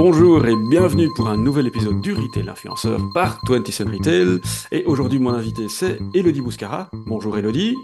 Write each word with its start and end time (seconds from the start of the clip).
Bonjour 0.00 0.46
et 0.46 0.54
bienvenue 0.70 1.08
pour 1.16 1.28
un 1.28 1.36
nouvel 1.36 1.66
épisode 1.66 2.00
du 2.00 2.12
Retail 2.12 2.48
Influenceur 2.48 3.00
par 3.12 3.40
20 3.48 3.66
Retail. 3.66 4.38
Et 4.70 4.84
aujourd'hui, 4.84 5.18
mon 5.18 5.34
invité, 5.34 5.68
c'est 5.68 5.98
Elodie 6.14 6.40
Bouscara. 6.40 6.88
Bonjour 7.08 7.36
Elodie. 7.36 7.74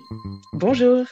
Bonjour. 0.53 1.05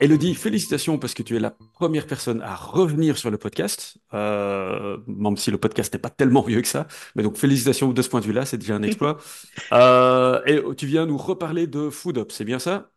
Elodie, 0.00 0.34
félicitations 0.34 0.96
parce 0.96 1.12
que 1.12 1.22
tu 1.22 1.36
es 1.36 1.38
la 1.38 1.54
première 1.74 2.06
personne 2.06 2.40
à 2.40 2.54
revenir 2.54 3.18
sur 3.18 3.30
le 3.30 3.36
podcast, 3.36 3.98
euh, 4.14 4.96
même 5.06 5.36
si 5.36 5.50
le 5.50 5.58
podcast 5.58 5.92
n'est 5.92 6.00
pas 6.00 6.08
tellement 6.08 6.40
vieux 6.40 6.62
que 6.62 6.68
ça. 6.68 6.86
Mais 7.14 7.22
donc 7.22 7.36
félicitations 7.36 7.92
de 7.92 8.00
ce 8.00 8.08
point 8.08 8.20
de 8.20 8.24
vue-là, 8.24 8.46
c'est 8.46 8.56
déjà 8.56 8.74
un 8.74 8.82
exploit. 8.82 9.18
Euh, 9.72 10.40
et 10.46 10.62
tu 10.76 10.86
viens 10.86 11.04
nous 11.04 11.18
reparler 11.18 11.66
de 11.66 11.90
Food 11.90 12.16
Up, 12.16 12.32
c'est 12.32 12.44
bien 12.44 12.58
ça? 12.58 12.88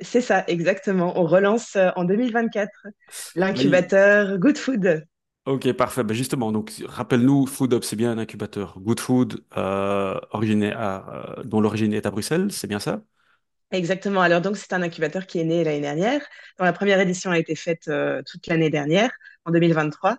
C'est 0.00 0.20
ça, 0.20 0.42
exactement. 0.48 1.20
On 1.20 1.24
relance 1.24 1.76
euh, 1.76 1.90
en 1.94 2.02
2024 2.02 2.68
l'incubateur 3.36 4.38
Good 4.38 4.58
Food. 4.58 5.04
Ok, 5.46 5.70
parfait. 5.74 6.02
Ben 6.04 6.14
justement, 6.14 6.52
donc 6.52 6.72
rappelle-nous, 6.86 7.46
Food 7.46 7.74
Up, 7.74 7.84
c'est 7.84 7.96
bien 7.96 8.12
un 8.12 8.18
incubateur 8.18 8.78
Good 8.80 8.98
Food 8.98 9.44
euh, 9.58 10.18
à, 10.32 11.36
dont 11.44 11.60
l'origine 11.60 11.92
est 11.92 12.06
à 12.06 12.10
Bruxelles, 12.10 12.50
c'est 12.50 12.66
bien 12.66 12.78
ça? 12.78 13.02
Exactement. 13.70 14.22
Alors 14.22 14.40
donc 14.40 14.56
c'est 14.56 14.72
un 14.72 14.82
incubateur 14.82 15.26
qui 15.26 15.40
est 15.40 15.44
né 15.44 15.64
l'année 15.64 15.80
dernière, 15.80 16.20
dont 16.58 16.64
la 16.64 16.72
première 16.72 17.00
édition 17.00 17.30
a 17.30 17.38
été 17.38 17.54
faite 17.56 17.88
euh, 17.88 18.22
toute 18.24 18.46
l'année 18.46 18.70
dernière, 18.70 19.10
en 19.44 19.50
2023, 19.50 20.16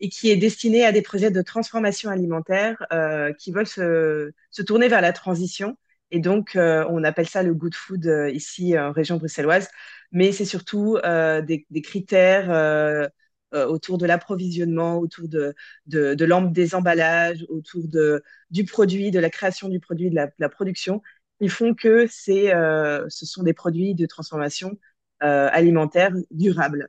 et 0.00 0.08
qui 0.10 0.30
est 0.30 0.36
destiné 0.36 0.84
à 0.84 0.92
des 0.92 1.02
projets 1.02 1.30
de 1.30 1.42
transformation 1.42 2.10
alimentaire 2.10 2.76
euh, 2.92 3.32
qui 3.32 3.50
veulent 3.50 3.66
se, 3.66 4.30
tourner 4.64 4.88
vers 4.88 5.00
la 5.00 5.12
transition. 5.12 5.76
Et 6.10 6.20
donc 6.20 6.54
euh, 6.54 6.84
on 6.90 7.02
appelle 7.02 7.28
ça 7.28 7.42
le 7.42 7.54
good 7.54 7.74
food 7.74 8.04
ici 8.32 8.78
en 8.78 8.92
région 8.92 9.16
bruxelloise, 9.16 9.68
mais 10.12 10.30
c'est 10.32 10.44
surtout 10.44 10.98
des, 11.02 11.66
critères 11.82 13.10
autour 13.52 13.98
de 13.98 14.06
l'approvisionnement, 14.06 14.98
autour 14.98 15.28
de, 15.28 15.54
de, 15.86 16.14
de 16.14 16.48
des 16.50 16.74
emballages, 16.74 17.44
autour 17.48 17.88
de, 17.88 18.22
du 18.50 18.64
produit, 18.64 19.10
de 19.10 19.18
la 19.18 19.30
création 19.30 19.68
du 19.68 19.80
produit, 19.80 20.10
de 20.10 20.16
la, 20.38 20.48
production 20.48 21.02
ils 21.40 21.50
font 21.50 21.74
que 21.74 22.06
euh, 22.28 23.06
ce 23.08 23.26
sont 23.26 23.42
des 23.42 23.54
produits 23.54 23.94
de 23.94 24.06
transformation 24.06 24.76
euh, 25.22 25.48
alimentaire 25.52 26.12
durables. 26.30 26.88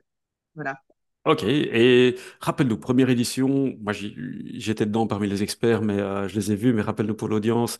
Voilà. 0.54 0.80
Ok, 1.26 1.44
et 1.44 2.16
rappelle-nous, 2.40 2.78
première 2.78 3.10
édition, 3.10 3.76
moi 3.80 3.92
j'étais 3.92 4.86
dedans 4.86 5.06
parmi 5.06 5.28
les 5.28 5.42
experts, 5.42 5.82
mais 5.82 6.00
euh, 6.00 6.26
je 6.28 6.34
les 6.34 6.50
ai 6.50 6.56
vus, 6.56 6.72
mais 6.72 6.80
rappelle-nous 6.80 7.14
pour 7.14 7.28
l'audience, 7.28 7.76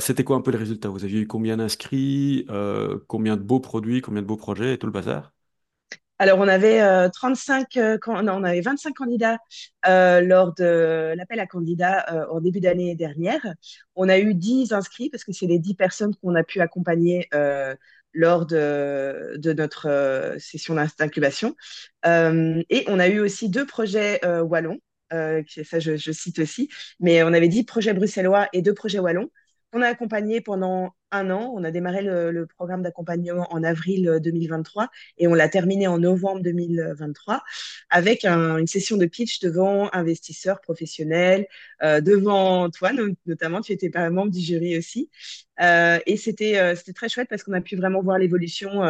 c'était 0.00 0.22
quoi 0.22 0.36
un 0.36 0.42
peu 0.42 0.50
les 0.50 0.58
résultats? 0.58 0.90
Vous 0.90 1.02
aviez 1.02 1.20
eu 1.20 1.26
combien 1.26 1.56
d'inscrits, 1.56 2.46
combien 3.08 3.36
de 3.36 3.42
beaux 3.42 3.60
produits, 3.60 4.02
combien 4.02 4.20
de 4.22 4.26
beaux 4.26 4.36
projets 4.36 4.74
et 4.74 4.78
tout 4.78 4.86
le 4.86 4.92
bazar? 4.92 5.32
Alors, 6.22 6.38
on 6.38 6.46
avait 6.46 6.80
35, 7.10 7.76
euh, 7.78 7.98
euh, 8.06 8.60
25 8.62 8.94
candidats 8.94 9.38
euh, 9.88 10.20
lors 10.20 10.54
de 10.54 11.14
l'appel 11.16 11.40
à 11.40 11.48
candidats 11.48 12.28
au 12.30 12.38
début 12.40 12.60
d'année 12.60 12.94
dernière. 12.94 13.40
On 13.96 14.08
a 14.08 14.20
eu 14.20 14.32
10 14.32 14.72
inscrits 14.72 15.10
parce 15.10 15.24
que 15.24 15.32
c'est 15.32 15.48
les 15.48 15.58
10 15.58 15.74
personnes 15.74 16.14
qu'on 16.14 16.36
a 16.36 16.44
pu 16.44 16.60
accompagner 16.60 17.28
lors 18.12 18.46
de, 18.46 19.52
notre 19.52 20.36
session 20.38 20.76
d'incubation. 20.76 21.56
et 22.04 22.84
on 22.86 23.00
a 23.00 23.08
eu 23.08 23.18
aussi 23.18 23.48
deux 23.48 23.66
projets 23.66 24.20
wallons, 24.42 24.78
ça 25.10 25.80
je, 25.80 26.12
cite 26.12 26.38
aussi, 26.38 26.68
mais 27.00 27.24
on 27.24 27.32
avait 27.32 27.48
10 27.48 27.64
projets 27.64 27.94
bruxellois 27.94 28.48
et 28.52 28.62
deux 28.62 28.74
projets 28.74 29.00
wallons. 29.00 29.28
On 29.72 29.82
a 29.82 29.88
accompagné 29.88 30.40
pendant 30.40 30.94
un 31.12 31.30
an. 31.30 31.52
On 31.54 31.64
a 31.64 31.70
démarré 31.70 32.02
le, 32.02 32.46
programme 32.46 32.82
d'accompagnement 32.82 33.46
en 33.52 33.62
avril 33.62 34.18
2023 34.22 34.84
euh, 34.84 34.86
et 35.18 35.28
on 35.28 35.34
l'a 35.34 35.48
terminé 35.48 35.86
en 35.86 35.98
novembre 35.98 36.42
2023 36.42 37.42
avec 37.90 38.24
une 38.24 38.66
session 38.66 38.96
de 38.96 39.06
pitch 39.06 39.40
devant 39.40 39.88
investisseurs 39.92 40.60
professionnels, 40.60 41.46
euh, 41.82 42.00
devant 42.00 42.68
toi 42.70 42.90
notamment. 43.26 43.60
Tu 43.60 43.72
étais 43.72 43.90
membre 44.10 44.32
du 44.32 44.40
jury 44.40 44.76
aussi. 44.76 45.10
Euh, 45.60 45.98
et 46.06 46.16
c'était 46.16 46.74
très 46.94 47.08
chouette 47.08 47.28
parce 47.28 47.42
qu'on 47.44 47.52
a 47.52 47.60
pu 47.60 47.76
vraiment 47.76 48.02
voir 48.02 48.18
l'évolution 48.18 48.82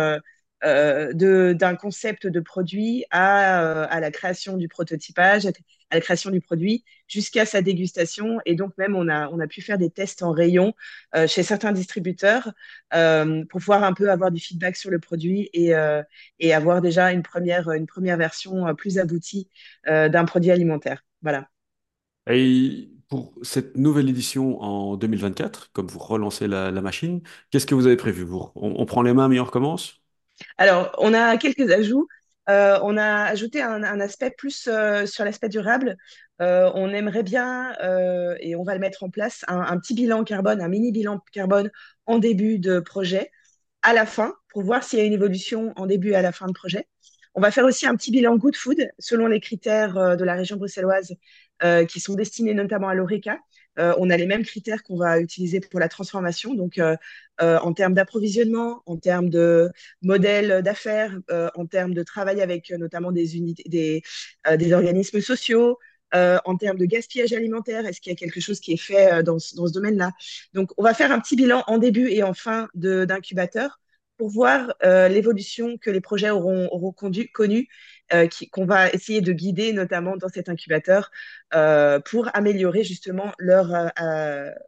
d'un 0.62 1.76
concept 1.76 2.26
de 2.26 2.40
produit 2.40 3.04
à, 3.10 3.82
à, 3.84 4.00
la 4.00 4.10
création 4.10 4.56
du 4.56 4.68
prototypage, 4.68 5.46
à 5.92 5.96
la 5.96 6.02
création 6.02 6.30
du 6.30 6.40
produit, 6.40 6.84
jusqu'à 7.08 7.46
sa 7.46 7.62
dégustation. 7.62 8.40
Et 8.46 8.56
donc 8.56 8.76
même, 8.78 8.96
on 8.96 9.08
a, 9.08 9.28
on 9.30 9.40
a 9.40 9.46
pu 9.46 9.62
faire 9.62 9.78
des 9.78 9.90
tests 9.90 10.24
en 10.24 10.32
rayon 10.32 10.74
euh, 11.16 11.28
chez 11.28 11.44
certains 11.44 11.72
distributeurs 11.72 12.52
euh, 12.94 13.44
pour 13.50 13.60
pouvoir 13.60 13.84
un 13.84 13.92
peu 13.94 14.10
avoir 14.10 14.32
du 14.32 14.40
feedback 14.40 14.76
sur 14.76 14.90
le 14.90 14.98
produit 15.00 15.50
et, 15.52 15.74
euh, 15.74 16.02
et 16.40 16.54
avoir 16.54 16.80
déjà 16.82 17.12
une 17.12 17.22
première, 17.22 17.70
une 17.72 17.86
première 17.86 18.16
version 18.18 18.74
plus 18.74 18.98
aboutie 18.98 19.48
d'un 19.86 20.24
produit 20.24 20.50
alimentaire. 20.50 21.04
Voilà. 21.22 21.48
Et 22.28 22.90
pour 23.08 23.34
cette 23.42 23.76
nouvelle 23.76 24.08
édition 24.08 24.60
en 24.62 24.96
2024, 24.96 25.72
comme 25.72 25.86
vous 25.88 25.98
relancez 25.98 26.46
la, 26.48 26.70
la 26.70 26.80
machine, 26.80 27.22
qu'est-ce 27.50 27.66
que 27.66 27.74
vous 27.74 27.86
avez 27.86 27.96
prévu? 27.96 28.22
Vous, 28.24 28.50
on, 28.54 28.74
on 28.80 28.86
prend 28.86 29.02
les 29.02 29.12
mains 29.12 29.28
mais 29.28 29.40
on 29.40 29.44
recommence? 29.44 30.02
Alors, 30.58 30.94
on 30.98 31.14
a 31.14 31.36
quelques 31.36 31.70
ajouts. 31.70 32.08
Euh, 32.48 32.78
on 32.82 32.96
a 32.96 33.24
ajouté 33.24 33.62
un, 33.62 34.00
aspect 34.00 34.30
plus 34.30 34.68
euh, 34.68 35.06
sur 35.06 35.24
l'aspect 35.24 35.48
durable. 35.48 35.96
Euh, 36.40 36.70
on 36.74 36.88
aimerait 36.90 37.22
bien, 37.22 37.72
et 38.40 38.56
on 38.56 38.64
va 38.64 38.74
le 38.74 38.80
mettre 38.80 39.04
en 39.04 39.10
place, 39.10 39.44
un, 39.48 39.78
petit 39.78 39.94
bilan 39.94 40.24
carbone, 40.24 40.60
un 40.60 40.68
mini 40.68 40.90
bilan 40.92 41.20
carbone 41.32 41.70
en 42.06 42.18
début 42.18 42.58
de 42.58 42.80
projet, 42.80 43.30
à 43.82 43.92
la 43.92 44.06
fin, 44.06 44.34
pour 44.48 44.62
voir 44.62 44.82
s'il 44.82 44.98
y 44.98 45.02
a 45.02 45.04
une 45.04 45.12
évolution 45.12 45.72
en 45.76 45.86
début 45.86 46.10
et 46.10 46.16
à 46.16 46.22
la 46.22 46.32
fin 46.32 46.46
de 46.46 46.52
projet. 46.52 46.88
On 47.34 47.40
va 47.40 47.50
faire 47.50 47.64
aussi 47.64 47.86
un 47.86 47.94
petit 47.96 48.10
bilan 48.10 48.36
good 48.36 48.56
food 48.56 48.88
selon 48.98 49.26
les 49.26 49.40
critères 49.40 50.16
de 50.16 50.24
la 50.24 50.34
région 50.34 50.56
bruxelloise 50.56 51.14
qui 51.88 52.00
sont 52.00 52.14
destinés 52.14 52.54
notamment 52.54 52.88
à 52.88 52.94
l'ORECA. 52.94 53.38
Euh, 53.78 53.94
on 53.98 54.10
a 54.10 54.16
les 54.16 54.26
mêmes 54.26 54.44
critères 54.44 54.82
qu'on 54.82 54.96
va 54.96 55.20
utiliser 55.20 55.60
pour 55.60 55.80
la 55.80 55.88
transformation. 55.88 56.54
Donc, 56.54 56.78
euh, 56.78 56.96
euh, 57.40 57.58
en 57.60 57.72
termes 57.72 57.94
d'approvisionnement, 57.94 58.82
en 58.86 58.96
termes 58.98 59.30
de 59.30 59.70
modèle 60.02 60.62
d'affaires, 60.62 61.18
en 61.54 61.66
termes 61.66 61.94
de 61.94 62.02
travail 62.02 62.40
avec 62.42 62.70
notamment 62.70 63.12
des 63.12 63.36
unités, 63.36 63.64
des, 64.46 64.72
organismes 64.72 65.20
sociaux, 65.20 65.78
en 66.12 66.56
termes 66.56 66.78
de 66.78 66.84
gaspillage 66.84 67.32
alimentaire, 67.32 67.86
est-ce 67.86 68.00
qu'il 68.00 68.12
y 68.12 68.14
a 68.14 68.16
quelque 68.16 68.40
chose 68.40 68.60
qui 68.60 68.72
est 68.72 68.76
fait 68.76 69.22
dans, 69.22 69.38
ce 69.38 69.72
domaine-là? 69.72 70.12
Donc, 70.52 70.70
on 70.76 70.82
va 70.82 70.94
faire 70.94 71.10
un 71.10 71.20
petit 71.20 71.36
bilan 71.36 71.64
en 71.66 71.78
début 71.78 72.08
et 72.08 72.22
en 72.22 72.34
fin 72.34 72.68
d'incubateur 72.74 73.80
pour 74.18 74.28
voir 74.28 74.74
l'évolution 74.82 75.78
que 75.78 75.90
les 75.90 76.00
projets 76.00 76.30
auront, 76.30 76.68
auront 76.70 76.92
connu, 76.92 77.28
connu 77.28 77.68
euh, 78.14 78.28
qu'on 78.50 78.64
va 78.66 78.90
essayer 78.90 79.20
de 79.20 79.32
guider 79.32 79.72
notamment 79.72 80.16
dans 80.16 80.28
cet 80.28 80.48
incubateur 80.48 81.10
euh, 81.54 82.00
pour 82.00 82.28
améliorer 82.34 82.84
justement 82.84 83.32
leur, 83.38 83.90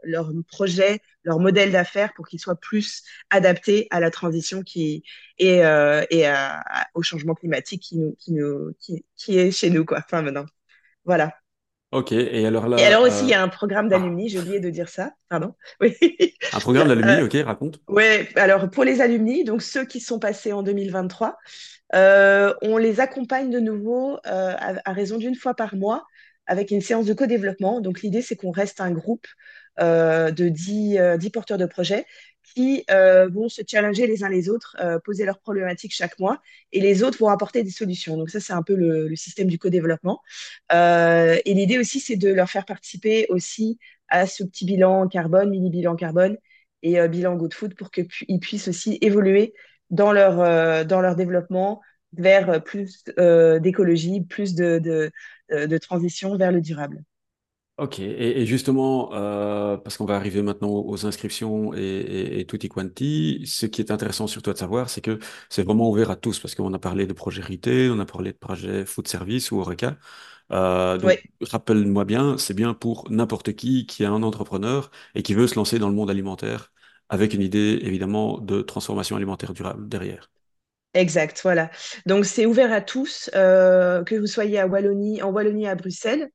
leur 0.02 0.30
projet, 0.48 1.00
leur 1.24 1.38
modèle 1.38 1.72
d'affaires 1.72 2.12
pour 2.14 2.26
qu'ils 2.26 2.40
soient 2.40 2.60
plus 2.60 3.02
adaptés 3.30 3.86
à 3.90 4.00
la 4.00 4.10
transition 4.10 4.62
qui 4.62 5.04
et, 5.38 5.58
et 5.58 6.32
au 6.94 7.02
changement 7.02 7.34
climatique 7.34 7.82
qui, 7.82 9.04
qui 9.16 9.38
est 9.38 9.50
chez 9.50 9.70
nous 9.70 9.84
quoi. 9.84 9.98
Enfin 9.98 10.22
maintenant, 10.22 10.46
voilà. 11.04 11.34
Ok, 11.94 12.10
et 12.10 12.44
alors 12.44 12.68
là. 12.68 12.76
Et 12.78 12.84
alors 12.84 13.02
aussi, 13.02 13.22
il 13.22 13.28
y 13.28 13.34
a 13.34 13.42
un 13.42 13.48
programme 13.48 13.86
ah. 13.86 13.90
d'alumni, 13.90 14.28
j'ai 14.28 14.40
oublié 14.40 14.58
de 14.58 14.68
dire 14.68 14.88
ça, 14.88 15.12
pardon. 15.28 15.54
Oui. 15.80 15.94
Un 16.52 16.58
programme 16.58 16.88
d'alumni, 16.88 17.12
euh, 17.12 17.26
ok, 17.26 17.36
raconte. 17.46 17.80
Oui, 17.88 18.02
alors 18.34 18.68
pour 18.68 18.82
les 18.82 19.00
alumni, 19.00 19.44
donc 19.44 19.62
ceux 19.62 19.84
qui 19.84 20.00
sont 20.00 20.18
passés 20.18 20.52
en 20.52 20.64
2023, 20.64 21.36
euh, 21.94 22.52
on 22.62 22.78
les 22.78 22.98
accompagne 22.98 23.48
de 23.48 23.60
nouveau 23.60 24.18
euh, 24.26 24.54
à, 24.58 24.92
raison 24.92 25.18
d'une 25.18 25.36
fois 25.36 25.54
par 25.54 25.76
mois 25.76 26.04
avec 26.46 26.72
une 26.72 26.80
séance 26.80 27.06
de 27.06 27.14
co-développement. 27.14 27.80
Donc 27.80 28.02
l'idée, 28.02 28.22
c'est 28.22 28.34
qu'on 28.34 28.50
reste 28.50 28.80
un 28.80 28.90
groupe 28.90 29.26
de 29.80 30.48
10, 30.48 30.98
10 31.18 31.30
porteurs 31.30 31.58
de 31.58 31.66
projets 31.66 32.06
qui 32.54 32.84
euh, 32.90 33.28
vont 33.28 33.48
se 33.48 33.62
challenger 33.66 34.06
les 34.06 34.24
uns 34.24 34.28
les 34.28 34.48
autres, 34.48 34.76
euh, 34.80 34.98
poser 34.98 35.24
leurs 35.24 35.40
problématiques 35.40 35.94
chaque 35.94 36.18
mois, 36.18 36.40
et 36.72 36.80
les 36.80 37.02
autres 37.02 37.18
vont 37.18 37.28
apporter 37.28 37.62
des 37.62 37.70
solutions. 37.70 38.16
Donc 38.16 38.30
ça, 38.30 38.40
c'est 38.40 38.52
un 38.52 38.62
peu 38.62 38.74
le, 38.74 39.14
système 39.16 39.48
du 39.48 39.58
co-développement. 39.58 40.20
Euh, 40.72 41.38
et 41.44 41.54
l'idée 41.54 41.78
aussi, 41.78 42.00
c'est 42.00 42.16
de 42.16 42.32
leur 42.32 42.48
faire 42.50 42.64
participer 42.64 43.26
aussi 43.28 43.78
à 44.08 44.26
ce 44.26 44.44
petit 44.44 44.64
bilan 44.64 45.08
carbone, 45.08 45.50
mini 45.50 45.70
bilan 45.70 45.96
carbone 45.96 46.36
et 46.82 47.08
bilan 47.08 47.36
good 47.36 47.54
food 47.54 47.74
pour 47.74 47.90
qu'ils 47.90 48.40
puissent 48.40 48.68
aussi 48.68 48.98
évoluer 49.00 49.54
dans 49.90 50.12
leur, 50.12 50.84
dans 50.84 51.00
leur 51.00 51.16
développement 51.16 51.80
vers 52.12 52.62
plus 52.62 53.04
d'écologie, 53.60 54.20
plus 54.22 54.54
de, 54.54 54.78
de, 54.78 55.10
de 55.66 55.78
transition 55.78 56.36
vers 56.36 56.52
le 56.52 56.60
durable. 56.60 57.02
Ok, 57.76 57.98
et, 57.98 58.46
justement, 58.46 59.12
euh, 59.14 59.76
parce 59.76 59.96
qu'on 59.96 60.04
va 60.04 60.14
arriver 60.14 60.42
maintenant 60.42 60.68
aux 60.70 61.06
inscriptions 61.06 61.74
et, 61.74 62.38
et, 62.38 62.46
tutti 62.46 62.68
quanti, 62.68 63.42
ce 63.46 63.66
qui 63.66 63.80
est 63.80 63.90
intéressant 63.90 64.28
sur 64.28 64.42
toi 64.42 64.52
de 64.52 64.58
savoir, 64.58 64.88
c'est 64.88 65.00
que 65.00 65.18
c'est 65.48 65.64
vraiment 65.64 65.90
ouvert 65.90 66.08
à 66.08 66.14
tous, 66.14 66.38
parce 66.38 66.54
qu'on 66.54 66.72
a 66.72 66.78
parlé 66.78 67.08
de 67.08 67.12
projet 67.12 67.42
on 67.90 67.98
a 67.98 68.06
parlé 68.06 68.32
de 68.32 68.38
projet 68.38 68.86
food 68.86 69.08
service 69.08 69.50
ou 69.50 69.58
Oreca. 69.58 69.96
Euh, 70.52 70.98
donc, 70.98 71.20
rappelle-moi 71.40 72.04
bien, 72.04 72.38
c'est 72.38 72.54
bien 72.54 72.74
pour 72.74 73.10
n'importe 73.10 73.54
qui 73.54 73.86
qui 73.86 74.04
est 74.04 74.06
un 74.06 74.22
entrepreneur 74.22 74.92
et 75.16 75.24
qui 75.24 75.34
veut 75.34 75.48
se 75.48 75.56
lancer 75.56 75.80
dans 75.80 75.88
le 75.88 75.96
monde 75.96 76.10
alimentaire 76.10 76.72
avec 77.08 77.34
une 77.34 77.42
idée, 77.42 77.80
évidemment, 77.82 78.38
de 78.38 78.62
transformation 78.62 79.16
alimentaire 79.16 79.52
durable 79.52 79.88
derrière. 79.88 80.30
Exact, 80.92 81.40
voilà. 81.42 81.72
Donc, 82.06 82.24
c'est 82.24 82.46
ouvert 82.46 82.72
à 82.72 82.80
tous, 82.80 83.30
euh, 83.34 84.04
que 84.04 84.14
vous 84.14 84.28
soyez 84.28 84.60
à 84.60 84.68
Wallonie, 84.68 85.22
en 85.22 85.32
Wallonie 85.32 85.66
à 85.66 85.74
Bruxelles, 85.74 86.30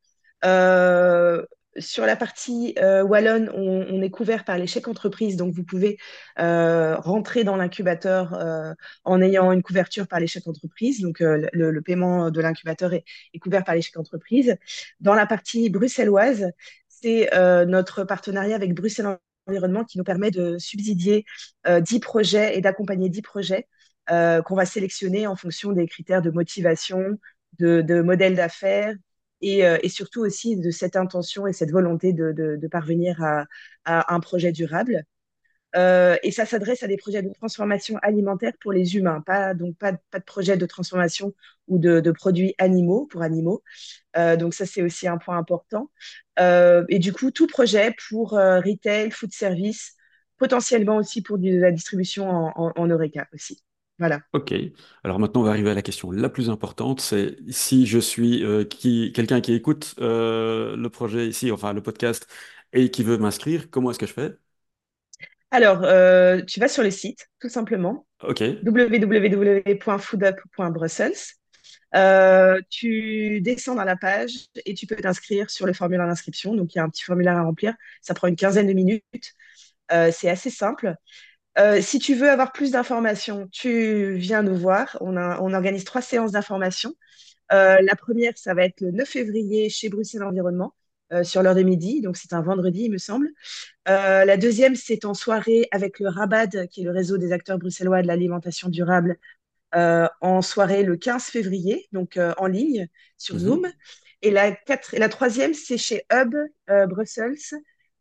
sur 1.78 2.06
la 2.06 2.16
partie 2.16 2.76
euh, 2.80 3.04
Wallonne, 3.04 3.50
on, 3.54 4.02
est 4.02 4.10
couvert 4.10 4.44
par 4.46 4.58
les 4.58 4.68
chèques 4.68 4.88
entreprises, 4.88 5.36
donc 5.36 5.54
vous 5.54 5.64
pouvez 5.64 5.98
euh, 6.40 6.96
rentrer 6.98 7.44
dans 7.44 7.56
l'incubateur 7.56 8.34
euh, 8.34 8.74
en 9.04 9.22
ayant 9.22 9.52
une 9.52 9.62
couverture 9.62 10.08
par 10.08 10.20
les 10.20 10.28
chèques 10.28 10.48
entreprises. 10.48 11.02
Donc 11.02 11.22
euh, 11.22 11.48
le, 11.54 11.82
paiement 11.82 12.32
de 12.32 12.42
l'incubateur 12.42 12.94
est, 12.94 13.04
couvert 13.42 13.64
par 13.64 13.76
les 13.76 13.82
chèques 13.82 13.98
entreprises. 13.98 14.56
Dans 15.00 15.14
la 15.14 15.26
partie 15.26 15.70
bruxelloise, 15.70 16.52
c'est 16.88 17.34
euh, 17.34 17.66
notre 17.66 18.04
partenariat 18.04 18.56
avec 18.56 18.74
Bruxelles 18.74 19.18
Environnement 19.48 19.84
qui 19.84 19.98
nous 19.98 20.04
permet 20.04 20.32
de 20.32 20.58
subsidier 20.60 21.26
10 21.68 22.00
projets 22.00 22.56
et 22.58 22.62
d'accompagner 22.62 23.10
10 23.10 23.22
projets 23.24 23.68
qu'on 24.08 24.56
va 24.56 24.66
sélectionner 24.66 25.26
en 25.26 25.36
fonction 25.36 25.72
des 25.72 25.88
critères 25.88 26.22
de 26.22 26.30
motivation, 26.30 27.18
de, 27.58 27.82
de 27.82 28.02
modèle 28.02 28.36
d'affaires 28.36 28.94
et, 29.42 29.66
euh, 29.66 29.78
et, 29.84 29.90
surtout 29.90 30.22
aussi 30.22 30.58
de 30.58 30.72
cette 30.72 30.96
intention 30.96 31.48
et 31.48 31.54
cette 31.54 31.72
volonté 31.72 32.14
de, 32.14 32.32
de, 32.32 32.56
de 32.58 32.68
parvenir 32.68 33.22
à, 33.24 33.46
à, 33.86 34.14
un 34.14 34.20
projet 34.20 34.52
durable. 34.52 35.04
Euh, 35.76 36.18
et 36.24 36.32
ça 36.32 36.46
s'adresse 36.46 36.82
à 36.82 36.88
des 36.88 36.98
projets 36.98 37.22
de 37.22 37.32
transformation 37.34 37.98
alimentaire 38.02 38.54
pour 38.60 38.72
les 38.74 38.96
humains, 38.96 39.22
pas 39.22 39.54
donc 39.54 39.78
pas, 39.78 39.94
pas 40.10 40.18
de 40.20 40.24
projet 40.24 40.58
de 40.58 40.66
transformation 40.66 41.34
ou 41.68 41.78
de, 41.78 42.00
de 42.00 42.12
produits 42.12 42.56
animaux 42.58 43.06
pour 43.06 43.22
animaux. 43.22 43.64
Euh, 44.18 44.36
donc 44.36 44.54
ça 44.56 44.66
c'est 44.66 44.82
aussi 44.82 45.08
un 45.08 45.18
point 45.20 45.38
important. 45.38 45.92
Euh, 46.40 46.86
et 46.90 47.00
du 47.00 47.14
coup 47.14 47.32
tout 47.32 47.48
projet 47.48 47.96
pour 48.10 48.34
euh, 48.36 48.60
retail, 48.62 49.12
food 49.12 49.32
service, 49.32 49.94
potentiellement 50.38 50.98
aussi 50.98 51.22
pour 51.22 51.38
de 51.38 51.50
la 51.60 51.72
distribution 51.72 52.30
en, 52.30 52.52
en, 52.56 52.74
en 52.76 52.90
Oreca 52.90 53.28
aussi. 53.34 53.62
Voilà. 54.00 54.22
Ok. 54.32 54.54
Alors 55.04 55.18
maintenant, 55.20 55.42
on 55.42 55.44
va 55.44 55.50
arriver 55.50 55.72
à 55.72 55.74
la 55.74 55.82
question 55.82 56.12
la 56.12 56.30
plus 56.30 56.52
importante. 56.52 57.02
C'est 57.02 57.38
si 57.52 57.88
je 57.88 57.98
suis 57.98 58.44
euh, 58.44 58.64
qui, 58.64 59.12
quelqu'un 59.12 59.42
qui 59.42 59.54
écoute 59.54 59.96
euh, 60.00 60.76
le 60.76 60.90
projet 60.92 61.28
ici, 61.28 61.52
enfin 61.52 61.74
le 61.74 61.82
podcast, 61.82 62.28
et 62.72 62.92
qui 62.92 63.02
veut 63.04 63.18
m'inscrire, 63.18 63.70
comment 63.72 63.90
est-ce 63.90 63.98
que 64.00 64.06
je 64.06 64.14
fais? 64.14 64.38
Alors, 65.52 65.84
euh, 65.84 66.42
tu 66.44 66.60
vas 66.60 66.68
sur 66.68 66.84
le 66.84 66.92
site, 66.92 67.28
tout 67.40 67.50
simplement, 67.50 68.06
Ok. 68.22 68.42
www.foodup.brussels. 68.62 71.14
Euh, 71.96 72.62
tu 72.70 73.42
descends 73.42 73.74
dans 73.76 73.84
la 73.84 73.96
page 73.98 74.32
et 74.66 74.74
tu 74.76 74.86
peux 74.88 74.96
t'inscrire 74.96 75.50
sur 75.50 75.66
le 75.66 75.74
formulaire 75.74 76.06
d'inscription. 76.08 76.56
Donc, 76.56 76.76
il 76.76 76.78
y 76.78 76.82
a 76.82 76.84
un 76.84 76.90
petit 76.90 77.04
formulaire 77.04 77.38
à 77.38 77.44
remplir. 77.44 77.74
Ça 78.02 78.14
prend 78.14 78.28
une 78.28 78.36
quinzaine 78.36 78.68
de 78.68 78.74
minutes. 78.74 79.04
Euh, 79.92 80.12
c'est 80.14 80.30
assez 80.30 80.50
simple. 80.52 80.96
Euh, 81.60 81.82
si 81.82 82.00
tu 82.00 82.16
veux 82.16 82.30
avoir 82.30 82.52
plus 82.54 82.72
d'informations, 82.72 83.48
tu 83.52 84.14
viens 84.16 84.44
nous 84.44 84.56
voir. 84.56 84.98
On, 85.02 85.18
a, 85.18 85.40
on 85.42 85.54
organise 85.54 85.84
trois 85.84 86.02
séances 86.02 86.32
d'information. 86.32 86.94
Euh, 87.54 87.78
la 87.82 87.96
première, 87.96 88.38
ça 88.38 88.54
va 88.54 88.66
être 88.66 88.82
le 88.82 88.92
9 88.92 89.10
février 89.10 89.70
chez 89.70 89.90
Bruxelles 89.90 90.24
Environnement. 90.24 90.76
Euh, 91.14 91.24
sur 91.24 91.44
l'heure 91.44 91.56
de 91.56 91.64
midi, 91.64 92.02
donc 92.02 92.18
c'est 92.18 92.34
un 92.34 92.42
vendredi, 92.42 92.84
il 92.86 92.92
me 92.92 92.98
semble. 93.00 93.30
La 93.88 94.38
deuxième, 94.38 94.76
c'est 94.76 95.06
en 95.06 95.14
soirée 95.16 95.68
avec 95.72 96.00
le 96.00 96.10
RABAD, 96.10 96.68
qui 96.70 96.82
est 96.82 96.86
le 96.86 96.92
réseau 96.92 97.18
des 97.18 97.34
acteurs 97.34 97.60
bruxellois 97.60 98.02
de 98.04 98.08
l'alimentation 98.08 98.70
durable, 98.70 99.18
en 99.74 100.42
soirée 100.44 100.84
le 100.84 100.98
15 100.98 101.26
février, 101.26 101.88
donc 101.94 102.20
en 102.38 102.48
ligne 102.48 102.90
sur 103.18 103.36
Mhm. 103.36 103.42
Zoom. 103.42 103.68
Et 104.22 104.32
la, 104.32 104.52
quatre, 104.52 104.94
et 104.94 105.00
la 105.00 105.10
troisième, 105.10 105.54
c'est 105.54 105.78
chez 105.80 106.04
Hub 106.14 106.36
Brussels, 106.90 107.38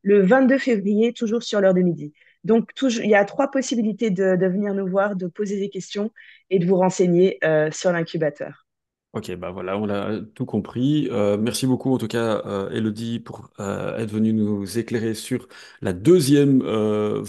le 0.02 0.22
22 0.26 0.58
février, 0.58 1.12
toujours 1.14 1.42
sur 1.42 1.60
l'heure 1.60 1.74
de 1.74 1.80
midi. 1.82 2.12
Donc, 2.48 2.70
il 2.82 3.10
y 3.10 3.14
a 3.14 3.26
trois 3.26 3.50
possibilités 3.50 4.10
de, 4.10 4.46
venir 4.46 4.72
nous 4.72 4.88
voir, 4.88 5.16
de 5.16 5.26
poser 5.26 5.60
des 5.60 5.68
questions 5.68 6.10
et 6.48 6.58
de 6.58 6.66
vous 6.66 6.76
renseigner 6.76 7.38
euh, 7.44 7.70
sur 7.70 7.92
l'incubateur. 7.92 8.66
Ok, 9.12 9.34
bah 9.36 9.50
voilà, 9.50 9.76
on 9.76 9.88
a 9.90 10.20
tout 10.34 10.46
compris. 10.46 11.08
Euh, 11.10 11.36
merci 11.36 11.66
beaucoup 11.66 11.92
en 11.92 11.98
tout 11.98 12.08
cas, 12.08 12.42
euh, 12.46 12.70
Elodie, 12.70 13.20
pour 13.20 13.50
euh, 13.60 13.98
être 13.98 14.10
venue 14.10 14.32
nous 14.32 14.78
éclairer 14.78 15.12
sur 15.12 15.46
la 15.82 15.92
deuxième 15.92 16.62
euh, 16.62 17.22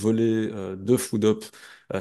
de 0.76 0.98
Food 0.98 1.26
Up 1.26 1.44
euh, 1.44 1.50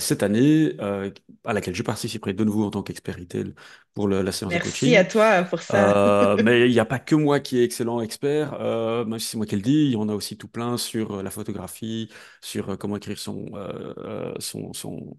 cette 0.00 0.23
année, 0.23 0.75
euh, 0.81 1.11
à 1.44 1.52
laquelle 1.52 1.75
je 1.75 1.82
participerai 1.82 2.35
de 2.35 2.44
nouveau 2.44 2.64
en 2.64 2.70
tant 2.70 2.82
qu'expert 2.82 3.17
retail 3.19 3.55
pour 3.94 4.08
le- 4.08 4.23
la 4.23 4.32
séance 4.32 4.52
de 4.55 4.58
Merci 4.58 4.96
à 4.96 5.05
coaching. 5.05 5.06
toi 5.06 5.43
pour 5.44 5.61
ça. 5.62 5.94
Euh, 5.94 6.38
mais 6.38 6.69
il 6.69 6.73
n'y 6.73 6.81
a 6.81 6.85
pas 6.87 6.99
que 6.99 7.14
moi 7.14 7.40
qui 7.40 7.58
est 7.58 7.64
excellent 7.64 8.00
expert, 8.00 8.55
euh, 8.61 9.05
même 9.05 9.19
si 9.19 9.29
c'est 9.29 9.37
moi 9.38 9.46
qui 9.46 9.56
le 9.56 9.62
dis, 9.62 9.73
il 9.87 9.93
y 9.93 9.96
en 9.96 10.08
a 10.08 10.14
aussi 10.14 10.37
tout 10.38 10.49
plein 10.49 10.79
sur 10.79 11.17
euh, 11.19 11.23
la 11.23 11.31
photographie, 11.31 12.11
sur 12.43 12.70
euh, 12.70 12.76
comment 12.76 12.96
écrire 12.96 13.19
son, 13.19 13.46
euh, 13.55 13.94
euh, 13.99 14.35
son, 14.40 14.73
son 14.73 15.17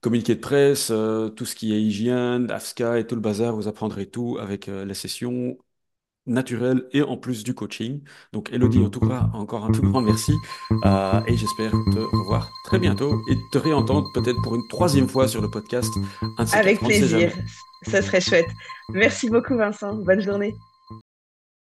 communiqué 0.00 0.34
de 0.34 0.40
presse, 0.40 0.90
euh, 0.90 1.28
tout 1.30 1.44
ce 1.44 1.54
qui 1.54 1.72
est 1.74 1.80
hygiène, 1.82 2.50
AFSCA 2.50 2.98
et 2.98 3.06
tout 3.06 3.14
le 3.14 3.20
bazar, 3.20 3.54
vous 3.54 3.68
apprendrez 3.68 4.06
tout 4.10 4.38
avec 4.40 4.68
euh, 4.68 4.84
les 4.84 4.94
sessions 4.94 5.56
naturelles 6.26 6.84
et 6.92 7.02
en 7.02 7.16
plus 7.16 7.44
du 7.44 7.54
coaching. 7.54 8.00
Donc 8.32 8.52
Elodie, 8.52 8.78
en 8.78 8.90
tout 8.90 9.00
cas, 9.00 9.30
encore 9.34 9.64
un 9.64 9.72
tout 9.72 9.82
grand 9.82 10.00
merci 10.00 10.34
euh, 10.84 11.20
et 11.26 11.36
j'espère 11.36 11.72
te 11.72 11.98
revoir 12.16 12.50
très 12.64 12.78
bientôt 12.78 13.20
et 13.30 13.36
te 13.52 13.58
réentendre 13.58 14.08
peut-être 14.14 14.40
pour 14.42 14.54
une 14.54 14.66
troisième 14.68 15.08
fois 15.08 15.28
sur 15.28 15.40
le 15.40 15.50
podcast, 15.50 15.92
Avec 16.52 16.80
plaisir. 16.80 17.32
Ça 17.82 18.00
serait 18.00 18.20
chouette. 18.20 18.48
Merci 18.90 19.28
beaucoup, 19.28 19.56
Vincent. 19.56 19.94
Bonne 19.96 20.20
journée. 20.20 20.54